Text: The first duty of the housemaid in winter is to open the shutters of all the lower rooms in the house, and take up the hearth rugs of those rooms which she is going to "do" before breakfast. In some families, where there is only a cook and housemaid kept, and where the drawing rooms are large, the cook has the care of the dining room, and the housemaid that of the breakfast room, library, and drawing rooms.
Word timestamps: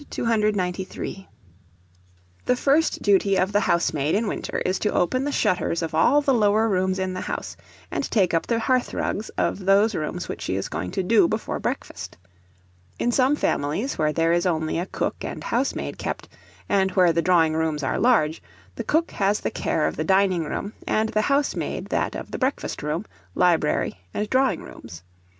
The 0.09 1.25
first 2.55 3.03
duty 3.03 3.35
of 3.35 3.51
the 3.51 3.59
housemaid 3.59 4.15
in 4.15 4.25
winter 4.27 4.57
is 4.65 4.79
to 4.79 4.91
open 4.91 5.25
the 5.25 5.31
shutters 5.31 5.83
of 5.83 5.93
all 5.93 6.21
the 6.21 6.33
lower 6.33 6.67
rooms 6.67 6.97
in 6.97 7.13
the 7.13 7.21
house, 7.21 7.55
and 7.91 8.09
take 8.09 8.33
up 8.33 8.47
the 8.47 8.57
hearth 8.57 8.95
rugs 8.95 9.29
of 9.37 9.59
those 9.65 9.93
rooms 9.93 10.27
which 10.27 10.41
she 10.41 10.55
is 10.55 10.69
going 10.69 10.89
to 10.93 11.03
"do" 11.03 11.27
before 11.27 11.59
breakfast. 11.59 12.17
In 12.97 13.11
some 13.11 13.35
families, 13.35 13.99
where 13.99 14.11
there 14.11 14.33
is 14.33 14.47
only 14.47 14.79
a 14.79 14.87
cook 14.87 15.17
and 15.21 15.43
housemaid 15.43 15.99
kept, 15.99 16.27
and 16.67 16.89
where 16.93 17.13
the 17.13 17.21
drawing 17.21 17.53
rooms 17.53 17.83
are 17.83 17.99
large, 17.99 18.41
the 18.73 18.83
cook 18.83 19.11
has 19.11 19.41
the 19.41 19.51
care 19.51 19.85
of 19.85 19.97
the 19.97 20.03
dining 20.03 20.43
room, 20.43 20.73
and 20.87 21.09
the 21.09 21.21
housemaid 21.21 21.85
that 21.89 22.15
of 22.15 22.31
the 22.31 22.39
breakfast 22.39 22.81
room, 22.81 23.05
library, 23.35 23.99
and 24.15 24.27
drawing 24.31 24.63
rooms. 24.63 25.03